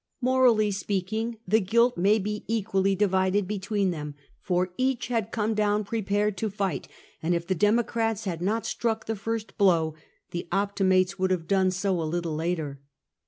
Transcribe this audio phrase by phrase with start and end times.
[0.19, 5.83] Morally speaking, the guilt may be equally divided between them, for each had come down
[5.83, 6.87] prepared to fight,
[7.21, 9.93] and if the Democrats had not struck the first blow,
[10.31, 12.81] the Optimates would have done so a little later.